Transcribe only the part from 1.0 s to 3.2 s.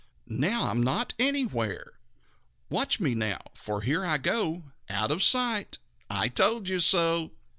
anywhere! Watch me